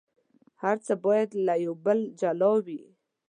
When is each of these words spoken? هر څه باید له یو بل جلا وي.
هر 0.61 0.75
څه 0.85 0.93
باید 1.05 1.29
له 1.45 1.53
یو 1.65 1.73
بل 1.85 1.99
جلا 2.19 2.51
وي. 2.65 2.81